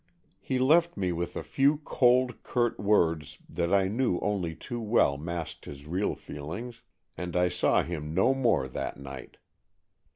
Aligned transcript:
He 0.39 0.57
left 0.57 0.97
me 0.97 1.11
with 1.11 1.35
a 1.37 1.43
few 1.43 1.77
cold, 1.85 2.41
curt 2.41 2.79
words 2.79 3.37
that 3.47 3.71
I 3.71 3.87
knew 3.87 4.17
only 4.21 4.55
too 4.55 4.81
well 4.81 5.15
masked 5.15 5.65
his 5.65 5.85
real 5.85 6.15
feelings, 6.15 6.81
and 7.15 7.35
I 7.35 7.49
saw 7.49 7.83
him 7.83 8.11
no 8.11 8.33
more 8.33 8.67
that 8.69 8.97
night. 8.97 9.37